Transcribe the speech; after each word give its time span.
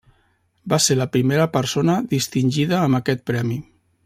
Va 0.73 0.79
ser 0.85 0.97
la 0.97 1.07
primera 1.17 1.45
persona 1.59 1.99
distingida 2.17 2.81
amb 2.87 3.01
aquest 3.03 3.27
premi. 3.33 3.63